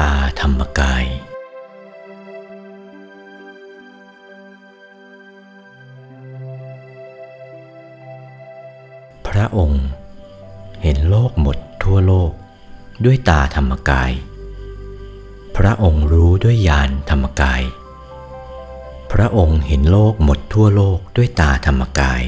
[0.00, 1.04] ตาธรรมกาย
[9.26, 9.84] พระองค์
[10.82, 12.30] เห็นโลกหมดทั่วโลก
[13.04, 14.12] ด้วยตาธรรมกาย
[15.56, 17.62] พระองค์รู้ด้วยญาณธรรมกาย
[19.12, 22.22] พระองค์เห็นโลกหมดทั่วโลกด้วยตาธรรมกาย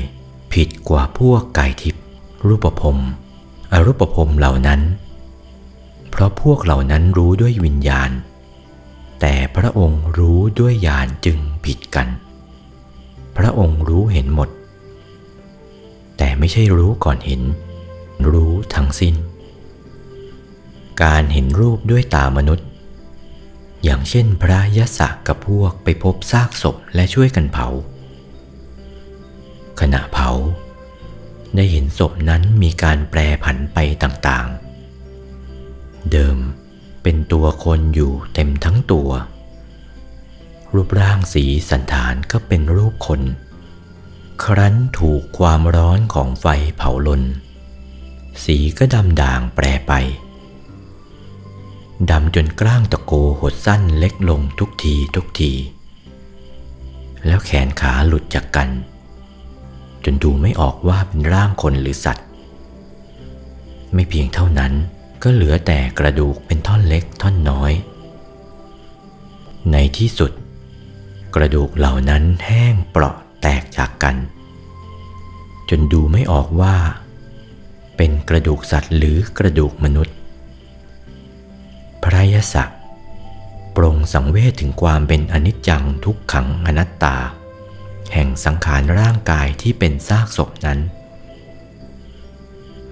[0.52, 2.04] ผิดกว่าพวกกายทิพย์
[2.46, 2.96] รูปภพ
[3.72, 4.80] อรูปภพเหล่านั้น
[6.16, 8.10] เพราะพวกเหล่านั้นรู้ด้วยวิญญาณ
[9.20, 12.08] แต่พระองค์รู้ด้วยญาณจึงผิดกัน
[13.36, 14.48] พระองค์รู้เห็นหมด
[16.16, 17.42] แต่ไม่ใช่รู้ก่อนเห็น
[18.30, 19.14] รู้ทั้งสิ้น
[21.02, 22.66] การเห็นรูปด้วยตามนุษย์
[23.84, 27.68] อย่างเช่นพระยศะกับพวกไปพบซากศพและช่วยกันเผา
[29.80, 30.30] ขณะเผา
[31.56, 34.63] ได้เห็นศพนั้นมีการแปรผันไปต่างๆ
[36.12, 36.38] เดิม
[37.02, 39.10] เป็นตัวคนอยู่เต็มทั้งตัว
[40.74, 43.22] รูปร่างสีสันฐานก็เป็นรูปคน
[44.44, 46.46] ครั้นถูกความร้อนของไฟ
[46.76, 47.22] เผาลน
[48.44, 49.92] สีก็ดำด่างแปรไป
[52.10, 55.52] ดำจนกล้างตะโกหดสั้นเล็กลงทุกทีทุกที
[57.26, 58.68] แล้วแขนขาหลุดจากกัน
[60.04, 62.26] จนดูไม่ออกว่าเป็นร่างคนหรือสัตว์
[63.94, 64.72] ไม่เพียงเท่านั้น
[65.22, 67.72] ก็เหลือแต่กระดูกเป็นท่อนเล็กท่อนน้อย
[69.72, 70.32] ในที่สุด
[71.34, 74.16] กระดูกเหล่านั้นแห้งเปราะแตกจากกัน
[75.68, 76.76] จนดูไม่ออกว่า
[77.96, 80.16] เป็นกระดูกสัตว์หรือกระดูกมนุษย์
[82.02, 82.80] พระยศักดิ์
[83.76, 87.16] ปรงสังเวชถึงความเป็นอนิจจังทุกขังอนัตตา
[88.12, 90.78] แห่งสังขารร่างกายที่เป็นซากศพนั้น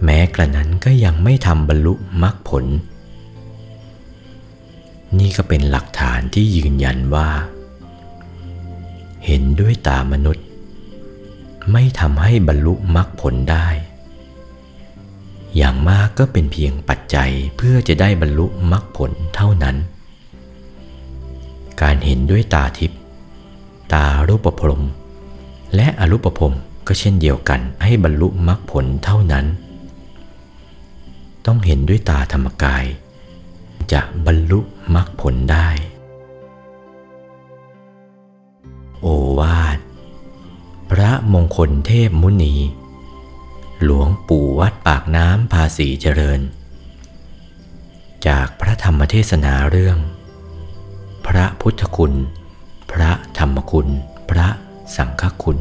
[0.04, 2.64] แม้กระนั้นก็ยังไม่ทำบรรลุมรรคผล
[5.18, 7.30] นี่ก็เป็นหลักฐานที่ยืนยันว่า
[9.26, 10.46] เห็นด้วยตามนุษย์
[11.72, 13.68] ไม่ทำให้บรรลุมรรคผลได้
[15.56, 19.76] อย่างมากก็เป็นเพียงปัจจัยเพื่อจะได้บรรลุมรรคผลเท่านั้น
[21.82, 23.00] การเห็นด้วยตาทิพย์
[23.92, 24.84] ตารูปพรม
[25.74, 26.54] และอรูปพรม
[26.86, 29.46] ก็เช่นเดียวกันให้บรรลุมรรคผลเท่านั้น
[31.47, 32.84] ต้องเห็นด้วยตาธรรมกาย
[33.92, 34.60] จะบรรลุ
[34.94, 35.69] มรรคผลได้
[39.00, 39.06] โอ
[39.38, 39.78] วาท
[40.91, 42.54] พระมงคลเทพมุนี
[43.84, 46.41] หลวงปู่วัดปากน้ำภาษีเจริญ
[48.26, 49.98] จากพระธรรมเทศนาเรื่อง
[51.26, 52.14] พระพุทธคุณ
[52.92, 53.88] พระธรรมคุณ
[54.30, 54.48] พระ
[54.97, 55.59] สังฆคุณ